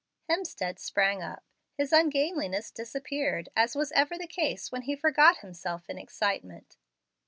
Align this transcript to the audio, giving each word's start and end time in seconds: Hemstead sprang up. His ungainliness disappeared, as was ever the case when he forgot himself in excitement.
Hemstead 0.27 0.79
sprang 0.79 1.21
up. 1.21 1.43
His 1.77 1.93
ungainliness 1.93 2.71
disappeared, 2.71 3.49
as 3.55 3.75
was 3.75 3.91
ever 3.91 4.17
the 4.17 4.25
case 4.25 4.71
when 4.71 4.81
he 4.81 4.95
forgot 4.95 5.37
himself 5.37 5.87
in 5.91 5.99
excitement. 5.99 6.75